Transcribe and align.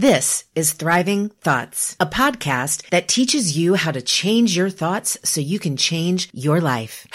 This 0.00 0.44
is 0.54 0.72
Thriving 0.72 1.28
Thoughts, 1.28 1.94
a 2.00 2.06
podcast 2.06 2.88
that 2.88 3.06
teaches 3.06 3.58
you 3.58 3.74
how 3.74 3.90
to 3.90 4.00
change 4.00 4.56
your 4.56 4.70
thoughts 4.70 5.18
so 5.24 5.42
you 5.42 5.58
can 5.58 5.76
change 5.76 6.30
your 6.32 6.58
life. 6.58 7.06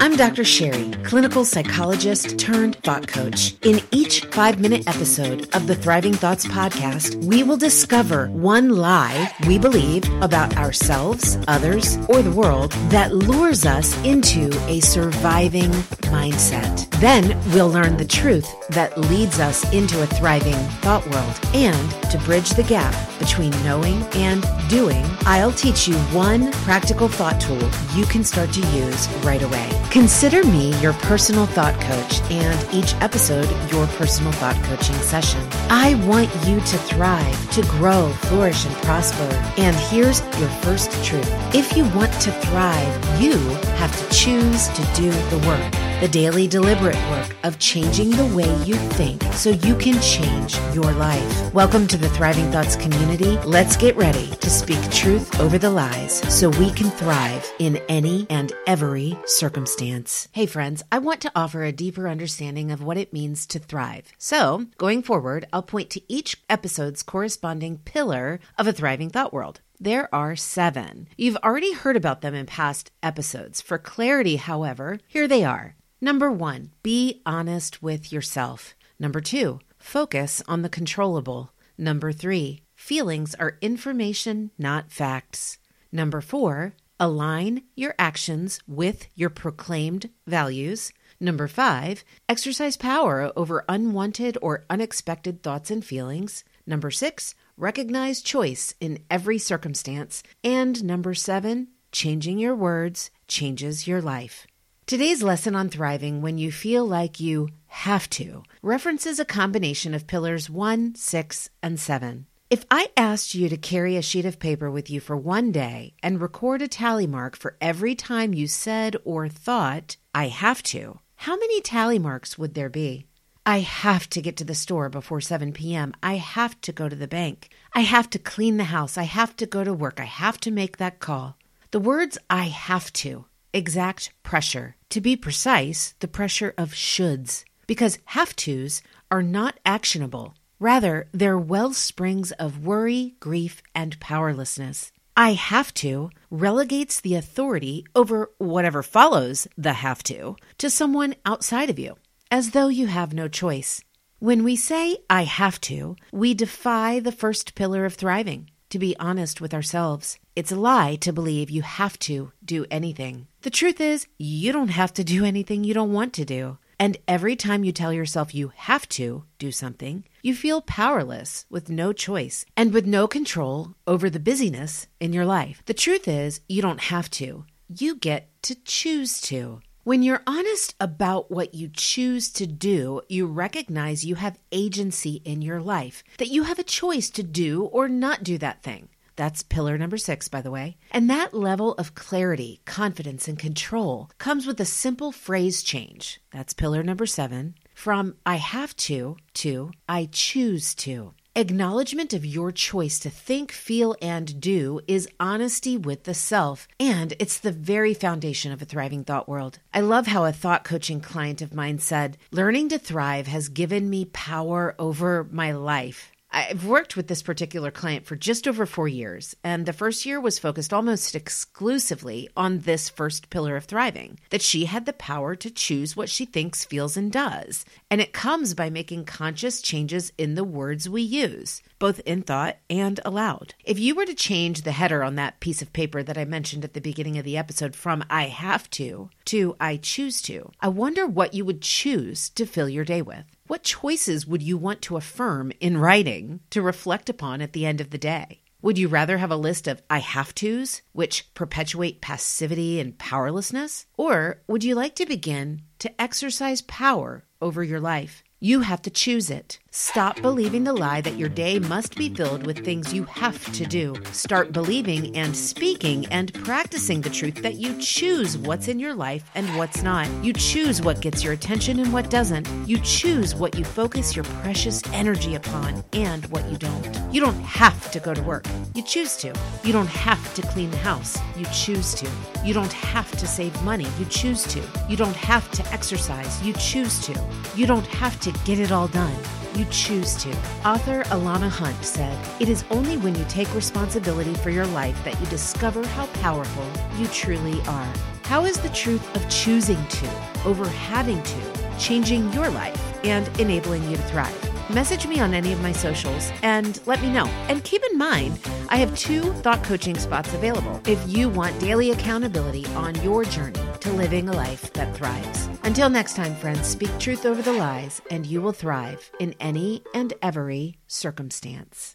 I'm 0.00 0.16
Dr. 0.16 0.42
Sherry, 0.42 0.90
clinical 1.04 1.44
psychologist 1.44 2.40
turned 2.40 2.74
thought 2.82 3.06
coach. 3.06 3.54
In 3.62 3.80
each 3.92 4.24
five 4.26 4.58
minute 4.58 4.88
episode 4.88 5.54
of 5.54 5.68
the 5.68 5.76
Thriving 5.76 6.14
Thoughts 6.14 6.44
podcast, 6.44 7.14
we 7.24 7.44
will 7.44 7.56
discover 7.56 8.26
one 8.30 8.70
lie 8.70 9.32
we 9.46 9.56
believe 9.56 10.02
about 10.20 10.56
ourselves, 10.56 11.38
others, 11.46 11.96
or 12.08 12.22
the 12.22 12.32
world 12.32 12.72
that 12.90 13.14
lures 13.14 13.64
us 13.64 13.96
into 14.04 14.50
a 14.68 14.80
surviving 14.80 15.70
mindset. 16.10 16.88
Then 16.98 17.36
we'll 17.52 17.70
learn 17.70 17.96
the 17.96 18.04
truth 18.04 18.52
that 18.70 18.98
leads 18.98 19.40
us 19.40 19.64
into 19.72 20.02
a 20.02 20.06
thriving 20.06 20.54
thought 20.82 21.08
world. 21.10 21.40
And 21.54 21.90
to 22.10 22.18
bridge 22.32 22.48
the 22.52 22.62
gap 22.62 22.94
between 23.18 23.50
knowing 23.62 24.02
and 24.14 24.42
doing, 24.70 25.04
I'll 25.26 25.52
teach 25.52 25.86
you 25.86 25.96
one 26.14 26.50
practical 26.64 27.06
thought 27.06 27.38
tool 27.38 27.60
you 27.94 28.06
can 28.06 28.24
start 28.24 28.50
to 28.54 28.66
use 28.68 29.06
right 29.22 29.42
away. 29.42 29.68
Consider 29.90 30.42
me 30.42 30.74
your 30.80 30.94
personal 30.94 31.44
thought 31.44 31.78
coach 31.82 32.22
and 32.30 32.58
each 32.72 32.94
episode 33.02 33.50
your 33.70 33.86
personal 33.98 34.32
thought 34.32 34.56
coaching 34.64 34.96
session. 34.96 35.46
I 35.68 36.02
want 36.06 36.30
you 36.46 36.58
to 36.58 36.78
thrive, 36.88 37.50
to 37.52 37.60
grow, 37.76 38.08
flourish, 38.30 38.64
and 38.64 38.74
prosper. 38.76 39.28
And 39.58 39.76
here's 39.76 40.20
your 40.40 40.48
first 40.64 40.90
truth. 41.04 41.30
If 41.54 41.76
you 41.76 41.84
want 41.90 42.14
to 42.22 42.32
thrive, 42.46 43.20
you 43.20 43.36
have 43.76 43.94
to 43.94 44.14
choose 44.14 44.68
to 44.68 44.82
do 44.94 45.10
the 45.28 45.46
work 45.46 45.82
the 46.02 46.08
daily 46.08 46.48
deliberate 46.48 46.96
work 47.10 47.36
of 47.44 47.56
changing 47.60 48.10
the 48.10 48.26
way 48.34 48.52
you 48.64 48.74
think 48.74 49.22
so 49.34 49.50
you 49.50 49.76
can 49.76 49.94
change 50.02 50.56
your 50.74 50.90
life. 50.94 51.54
Welcome 51.54 51.86
to 51.86 51.96
the 51.96 52.08
Thriving 52.22 52.52
Thoughts 52.52 52.76
community. 52.76 53.36
Let's 53.38 53.76
get 53.76 53.96
ready 53.96 54.28
to 54.28 54.48
speak 54.48 54.80
truth 54.92 55.40
over 55.40 55.58
the 55.58 55.72
lies 55.72 56.20
so 56.32 56.50
we 56.50 56.70
can 56.70 56.88
thrive 56.88 57.52
in 57.58 57.78
any 57.88 58.28
and 58.30 58.52
every 58.64 59.18
circumstance. 59.24 60.28
Hey, 60.30 60.46
friends, 60.46 60.84
I 60.92 60.98
want 61.00 61.20
to 61.22 61.32
offer 61.34 61.64
a 61.64 61.72
deeper 61.72 62.06
understanding 62.06 62.70
of 62.70 62.80
what 62.80 62.96
it 62.96 63.12
means 63.12 63.44
to 63.48 63.58
thrive. 63.58 64.12
So, 64.18 64.66
going 64.78 65.02
forward, 65.02 65.46
I'll 65.52 65.64
point 65.64 65.90
to 65.90 66.02
each 66.06 66.40
episode's 66.48 67.02
corresponding 67.02 67.78
pillar 67.78 68.38
of 68.56 68.68
a 68.68 68.72
thriving 68.72 69.10
thought 69.10 69.32
world. 69.32 69.60
There 69.80 70.08
are 70.14 70.36
seven. 70.36 71.08
You've 71.16 71.38
already 71.38 71.72
heard 71.72 71.96
about 71.96 72.20
them 72.20 72.36
in 72.36 72.46
past 72.46 72.92
episodes. 73.02 73.60
For 73.60 73.78
clarity, 73.78 74.36
however, 74.36 75.00
here 75.08 75.26
they 75.26 75.42
are. 75.42 75.74
Number 76.00 76.30
one, 76.30 76.70
be 76.84 77.20
honest 77.26 77.82
with 77.82 78.12
yourself. 78.12 78.76
Number 78.96 79.20
two, 79.20 79.58
focus 79.76 80.40
on 80.46 80.62
the 80.62 80.68
controllable. 80.68 81.51
Number 81.78 82.12
three, 82.12 82.62
feelings 82.74 83.34
are 83.36 83.58
information, 83.60 84.50
not 84.58 84.90
facts. 84.90 85.58
Number 85.90 86.20
four, 86.20 86.74
align 86.98 87.62
your 87.74 87.94
actions 87.98 88.60
with 88.66 89.08
your 89.14 89.30
proclaimed 89.30 90.10
values. 90.26 90.92
Number 91.20 91.48
five, 91.48 92.04
exercise 92.28 92.76
power 92.76 93.32
over 93.36 93.64
unwanted 93.68 94.36
or 94.42 94.64
unexpected 94.68 95.42
thoughts 95.42 95.70
and 95.70 95.84
feelings. 95.84 96.44
Number 96.66 96.90
six, 96.90 97.34
recognize 97.56 98.22
choice 98.22 98.74
in 98.80 99.04
every 99.10 99.38
circumstance. 99.38 100.22
And 100.42 100.82
number 100.84 101.14
seven, 101.14 101.68
changing 101.90 102.38
your 102.38 102.54
words 102.54 103.10
changes 103.28 103.86
your 103.86 104.00
life. 104.00 104.46
Today's 104.84 105.22
lesson 105.22 105.54
on 105.54 105.68
thriving 105.68 106.22
when 106.22 106.38
you 106.38 106.50
feel 106.50 106.84
like 106.84 107.20
you 107.20 107.48
have 107.66 108.10
to 108.10 108.42
references 108.62 109.20
a 109.20 109.24
combination 109.24 109.94
of 109.94 110.08
pillars 110.08 110.50
1, 110.50 110.96
6, 110.96 111.50
and 111.62 111.78
7. 111.78 112.26
If 112.50 112.66
I 112.70 112.88
asked 112.96 113.34
you 113.34 113.48
to 113.48 113.56
carry 113.56 113.96
a 113.96 114.02
sheet 114.02 114.26
of 114.26 114.40
paper 114.40 114.70
with 114.70 114.90
you 114.90 115.00
for 115.00 115.16
one 115.16 115.52
day 115.52 115.94
and 116.02 116.20
record 116.20 116.60
a 116.60 116.68
tally 116.68 117.06
mark 117.06 117.36
for 117.36 117.56
every 117.60 117.94
time 117.94 118.34
you 118.34 118.48
said 118.48 118.96
or 119.04 119.28
thought, 119.28 119.96
I 120.14 120.26
have 120.26 120.62
to, 120.64 120.98
how 121.14 121.36
many 121.36 121.60
tally 121.60 122.00
marks 122.00 122.36
would 122.36 122.54
there 122.54 122.68
be? 122.68 123.06
I 123.46 123.60
have 123.60 124.10
to 124.10 124.20
get 124.20 124.36
to 124.38 124.44
the 124.44 124.54
store 124.54 124.88
before 124.88 125.20
7 125.20 125.52
p.m. 125.52 125.94
I 126.02 126.16
have 126.16 126.60
to 126.62 126.72
go 126.72 126.88
to 126.88 126.96
the 126.96 127.08
bank. 127.08 127.50
I 127.72 127.80
have 127.80 128.10
to 128.10 128.18
clean 128.18 128.56
the 128.56 128.64
house. 128.64 128.98
I 128.98 129.04
have 129.04 129.36
to 129.36 129.46
go 129.46 129.64
to 129.64 129.72
work. 129.72 130.00
I 130.00 130.04
have 130.04 130.38
to 130.40 130.50
make 130.50 130.76
that 130.76 130.98
call. 130.98 131.38
The 131.70 131.80
words 131.80 132.18
I 132.28 132.48
have 132.48 132.92
to 132.94 133.24
exact 133.52 134.12
pressure. 134.22 134.76
To 134.90 135.00
be 135.00 135.16
precise, 135.16 135.94
the 136.00 136.08
pressure 136.08 136.54
of 136.56 136.72
shoulds, 136.72 137.44
because 137.66 137.98
have 138.06 138.36
tos 138.36 138.82
are 139.10 139.22
not 139.22 139.58
actionable. 139.64 140.34
Rather, 140.58 141.08
they're 141.12 141.38
well 141.38 141.72
springs 141.72 142.32
of 142.32 142.64
worry, 142.64 143.14
grief, 143.20 143.62
and 143.74 143.98
powerlessness. 144.00 144.92
I 145.16 145.32
have 145.32 145.74
to 145.74 146.10
relegates 146.30 147.00
the 147.00 147.16
authority 147.16 147.84
over 147.94 148.30
whatever 148.38 148.82
follows 148.82 149.46
the 149.58 149.74
have 149.74 150.02
to 150.04 150.36
to 150.58 150.70
someone 150.70 151.16
outside 151.26 151.68
of 151.68 151.78
you, 151.78 151.96
as 152.30 152.50
though 152.50 152.68
you 152.68 152.86
have 152.86 153.12
no 153.12 153.28
choice. 153.28 153.82
When 154.20 154.44
we 154.44 154.54
say 154.54 154.98
I 155.10 155.24
have 155.24 155.60
to, 155.62 155.96
we 156.12 156.32
defy 156.32 157.00
the 157.00 157.12
first 157.12 157.54
pillar 157.56 157.84
of 157.84 157.94
thriving 157.94 158.48
to 158.72 158.78
be 158.78 158.96
honest 158.98 159.38
with 159.38 159.52
ourselves. 159.52 160.18
It's 160.34 160.50
a 160.50 160.56
lie 160.56 160.96
to 161.02 161.12
believe 161.12 161.50
you 161.50 161.60
have 161.60 161.98
to 162.00 162.32
do 162.42 162.64
anything. 162.70 163.26
The 163.42 163.50
truth 163.50 163.82
is, 163.82 164.06
you 164.16 164.50
don't 164.50 164.68
have 164.80 164.94
to 164.94 165.04
do 165.04 165.26
anything 165.26 165.62
you 165.62 165.74
don't 165.74 165.92
want 165.92 166.14
to 166.14 166.24
do. 166.24 166.56
And 166.78 166.96
every 167.06 167.36
time 167.36 167.64
you 167.64 167.72
tell 167.72 167.92
yourself 167.92 168.34
you 168.34 168.50
have 168.56 168.88
to 168.90 169.24
do 169.38 169.52
something, 169.52 170.04
you 170.22 170.34
feel 170.34 170.62
powerless 170.62 171.44
with 171.50 171.68
no 171.68 171.92
choice 171.92 172.46
and 172.56 172.72
with 172.72 172.86
no 172.86 173.06
control 173.06 173.74
over 173.86 174.08
the 174.08 174.18
busyness 174.18 174.86
in 174.98 175.12
your 175.12 175.26
life. 175.26 175.62
The 175.66 175.74
truth 175.74 176.08
is, 176.08 176.40
you 176.48 176.62
don't 176.62 176.80
have 176.80 177.10
to. 177.10 177.44
You 177.68 177.96
get 177.96 178.30
to 178.44 178.54
choose 178.64 179.20
to. 179.22 179.60
When 179.84 180.04
you're 180.04 180.22
honest 180.28 180.76
about 180.78 181.32
what 181.32 181.56
you 181.56 181.68
choose 181.68 182.30
to 182.34 182.46
do, 182.46 183.00
you 183.08 183.26
recognize 183.26 184.04
you 184.04 184.14
have 184.14 184.38
agency 184.52 185.20
in 185.24 185.42
your 185.42 185.60
life, 185.60 186.04
that 186.18 186.28
you 186.28 186.44
have 186.44 186.60
a 186.60 186.62
choice 186.62 187.10
to 187.10 187.24
do 187.24 187.64
or 187.64 187.88
not 187.88 188.22
do 188.22 188.38
that 188.38 188.62
thing. 188.62 188.90
That's 189.16 189.42
pillar 189.42 189.76
number 189.76 189.96
six, 189.96 190.28
by 190.28 190.40
the 190.40 190.52
way. 190.52 190.76
And 190.92 191.10
that 191.10 191.34
level 191.34 191.72
of 191.74 191.96
clarity, 191.96 192.60
confidence, 192.64 193.26
and 193.26 193.36
control 193.36 194.08
comes 194.18 194.46
with 194.46 194.60
a 194.60 194.64
simple 194.64 195.10
phrase 195.10 195.64
change. 195.64 196.20
That's 196.30 196.54
pillar 196.54 196.84
number 196.84 197.04
seven 197.04 197.56
from 197.74 198.14
I 198.24 198.36
have 198.36 198.76
to 198.88 199.16
to 199.34 199.72
I 199.88 200.08
choose 200.12 200.76
to. 200.76 201.14
Acknowledgement 201.34 202.12
of 202.12 202.26
your 202.26 202.52
choice 202.52 202.98
to 202.98 203.08
think, 203.08 203.52
feel, 203.52 203.96
and 204.02 204.38
do 204.38 204.82
is 204.86 205.08
honesty 205.18 205.78
with 205.78 206.04
the 206.04 206.12
self, 206.12 206.68
and 206.78 207.14
it's 207.18 207.38
the 207.38 207.50
very 207.50 207.94
foundation 207.94 208.52
of 208.52 208.60
a 208.60 208.66
thriving 208.66 209.02
thought 209.02 209.30
world. 209.30 209.58
I 209.72 209.80
love 209.80 210.08
how 210.08 210.26
a 210.26 210.32
thought 210.32 210.62
coaching 210.62 211.00
client 211.00 211.40
of 211.40 211.54
mine 211.54 211.78
said, 211.78 212.18
Learning 212.32 212.68
to 212.68 212.78
thrive 212.78 213.28
has 213.28 213.48
given 213.48 213.88
me 213.88 214.04
power 214.04 214.74
over 214.78 215.26
my 215.30 215.52
life. 215.52 216.11
I've 216.34 216.64
worked 216.64 216.96
with 216.96 217.08
this 217.08 217.22
particular 217.22 217.70
client 217.70 218.06
for 218.06 218.16
just 218.16 218.48
over 218.48 218.64
four 218.64 218.88
years, 218.88 219.36
and 219.44 219.66
the 219.66 219.72
first 219.74 220.06
year 220.06 220.18
was 220.18 220.38
focused 220.38 220.72
almost 220.72 221.14
exclusively 221.14 222.26
on 222.34 222.60
this 222.60 222.88
first 222.88 223.28
pillar 223.28 223.54
of 223.54 223.66
thriving 223.66 224.18
that 224.30 224.40
she 224.40 224.64
had 224.64 224.86
the 224.86 224.94
power 224.94 225.36
to 225.36 225.50
choose 225.50 225.94
what 225.94 226.08
she 226.08 226.24
thinks, 226.24 226.64
feels, 226.64 226.96
and 226.96 227.12
does. 227.12 227.66
And 227.90 228.00
it 228.00 228.14
comes 228.14 228.54
by 228.54 228.70
making 228.70 229.04
conscious 229.04 229.60
changes 229.60 230.10
in 230.16 230.34
the 230.34 230.42
words 230.42 230.88
we 230.88 231.02
use, 231.02 231.62
both 231.78 232.00
in 232.06 232.22
thought 232.22 232.56
and 232.70 232.98
aloud. 233.04 233.54
If 233.62 233.78
you 233.78 233.94
were 233.94 234.06
to 234.06 234.14
change 234.14 234.62
the 234.62 234.72
header 234.72 235.02
on 235.02 235.16
that 235.16 235.40
piece 235.40 235.60
of 235.60 235.74
paper 235.74 236.02
that 236.02 236.16
I 236.16 236.24
mentioned 236.24 236.64
at 236.64 236.72
the 236.72 236.80
beginning 236.80 237.18
of 237.18 237.26
the 237.26 237.36
episode 237.36 237.76
from 237.76 238.04
I 238.08 238.28
have 238.28 238.70
to 238.70 239.10
to 239.26 239.54
I 239.60 239.76
choose 239.76 240.22
to, 240.22 240.50
I 240.62 240.68
wonder 240.68 241.06
what 241.06 241.34
you 241.34 241.44
would 241.44 241.60
choose 241.60 242.30
to 242.30 242.46
fill 242.46 242.70
your 242.70 242.86
day 242.86 243.02
with. 243.02 243.26
What 243.48 243.64
choices 243.64 244.26
would 244.26 244.42
you 244.42 244.56
want 244.56 244.82
to 244.82 244.96
affirm 244.96 245.52
in 245.60 245.76
writing 245.76 246.40
to 246.50 246.62
reflect 246.62 247.08
upon 247.10 247.40
at 247.40 247.52
the 247.52 247.66
end 247.66 247.80
of 247.80 247.90
the 247.90 247.98
day? 247.98 248.42
Would 248.62 248.78
you 248.78 248.86
rather 248.86 249.18
have 249.18 249.32
a 249.32 249.36
list 249.36 249.66
of 249.66 249.82
I 249.90 249.98
have 249.98 250.34
tos, 250.34 250.82
which 250.92 251.34
perpetuate 251.34 252.00
passivity 252.00 252.78
and 252.78 252.96
powerlessness? 252.96 253.86
Or 253.96 254.42
would 254.46 254.62
you 254.62 254.76
like 254.76 254.94
to 254.94 255.06
begin 255.06 255.62
to 255.80 256.00
exercise 256.00 256.62
power 256.62 257.24
over 257.40 257.64
your 257.64 257.80
life? 257.80 258.22
You 258.44 258.62
have 258.62 258.82
to 258.82 258.90
choose 258.90 259.30
it. 259.30 259.60
Stop 259.74 260.20
believing 260.20 260.64
the 260.64 260.72
lie 260.74 261.00
that 261.00 261.16
your 261.16 261.30
day 261.30 261.58
must 261.58 261.96
be 261.96 262.12
filled 262.12 262.44
with 262.44 262.62
things 262.62 262.92
you 262.92 263.04
have 263.04 263.50
to 263.52 263.64
do. 263.64 263.94
Start 264.12 264.52
believing 264.52 265.16
and 265.16 265.34
speaking 265.34 266.04
and 266.06 266.34
practicing 266.44 267.00
the 267.00 267.08
truth 267.08 267.36
that 267.36 267.54
you 267.54 267.80
choose 267.80 268.36
what's 268.36 268.68
in 268.68 268.78
your 268.78 268.94
life 268.94 269.30
and 269.34 269.46
what's 269.56 269.82
not. 269.82 270.10
You 270.22 270.34
choose 270.34 270.82
what 270.82 271.00
gets 271.00 271.24
your 271.24 271.32
attention 271.32 271.78
and 271.78 271.90
what 271.90 272.10
doesn't. 272.10 272.46
You 272.68 272.80
choose 272.80 273.34
what 273.34 273.56
you 273.56 273.64
focus 273.64 274.14
your 274.14 274.26
precious 274.42 274.82
energy 274.92 275.36
upon 275.36 275.82
and 275.94 276.26
what 276.26 276.46
you 276.50 276.58
don't. 276.58 277.14
You 277.14 277.22
don't 277.22 277.40
have 277.40 277.90
to 277.92 278.00
go 278.00 278.12
to 278.12 278.22
work. 278.22 278.44
You 278.74 278.82
choose 278.82 279.16
to. 279.18 279.32
You 279.64 279.72
don't 279.72 279.86
have 279.86 280.34
to 280.34 280.42
clean 280.42 280.70
the 280.70 280.76
house. 280.78 281.16
You 281.38 281.46
choose 281.46 281.94
to. 281.94 282.10
You 282.44 282.52
don't 282.52 282.72
have 282.72 283.10
to 283.12 283.26
save 283.26 283.62
money. 283.62 283.86
You 283.98 284.04
choose 284.06 284.42
to. 284.48 284.62
You 284.86 284.98
don't 284.98 285.16
have 285.16 285.50
to 285.52 285.66
exercise. 285.72 286.42
You 286.42 286.52
choose 286.54 287.00
to. 287.06 287.18
You 287.56 287.66
don't 287.66 287.86
have 287.86 288.20
to 288.20 288.31
get 288.44 288.58
it 288.58 288.72
all 288.72 288.88
done. 288.88 289.16
You 289.54 289.66
choose 289.66 290.14
to. 290.22 290.30
Author 290.64 291.02
Alana 291.04 291.48
Hunt 291.48 291.84
said, 291.84 292.18
It 292.40 292.48
is 292.48 292.64
only 292.70 292.96
when 292.96 293.14
you 293.14 293.24
take 293.28 293.54
responsibility 293.54 294.34
for 294.34 294.50
your 294.50 294.66
life 294.66 295.02
that 295.04 295.18
you 295.20 295.26
discover 295.26 295.86
how 295.88 296.06
powerful 296.06 296.66
you 296.98 297.06
truly 297.08 297.60
are. 297.62 297.92
How 298.24 298.44
is 298.44 298.58
the 298.58 298.70
truth 298.70 299.14
of 299.14 299.28
choosing 299.28 299.84
to 299.86 300.10
over 300.44 300.66
having 300.66 301.22
to 301.22 301.78
changing 301.78 302.32
your 302.32 302.48
life 302.50 303.04
and 303.04 303.28
enabling 303.40 303.88
you 303.90 303.96
to 303.96 304.02
thrive? 304.04 304.51
Message 304.72 305.06
me 305.06 305.20
on 305.20 305.34
any 305.34 305.52
of 305.52 305.60
my 305.60 305.72
socials 305.72 306.32
and 306.42 306.80
let 306.86 307.02
me 307.02 307.12
know. 307.12 307.26
And 307.50 307.62
keep 307.62 307.82
in 307.90 307.98
mind, 307.98 308.38
I 308.70 308.76
have 308.76 308.96
two 308.96 309.34
thought 309.44 309.62
coaching 309.62 309.98
spots 309.98 310.32
available 310.32 310.80
if 310.86 310.98
you 311.06 311.28
want 311.28 311.60
daily 311.60 311.90
accountability 311.90 312.64
on 312.68 312.94
your 313.02 313.24
journey 313.24 313.60
to 313.80 313.92
living 313.92 314.30
a 314.30 314.32
life 314.32 314.72
that 314.72 314.96
thrives. 314.96 315.50
Until 315.64 315.90
next 315.90 316.16
time, 316.16 316.34
friends, 316.36 316.66
speak 316.66 316.90
truth 316.98 317.26
over 317.26 317.42
the 317.42 317.52
lies, 317.52 318.00
and 318.10 318.24
you 318.24 318.40
will 318.40 318.52
thrive 318.52 319.10
in 319.20 319.34
any 319.40 319.82
and 319.92 320.14
every 320.22 320.78
circumstance. 320.86 321.90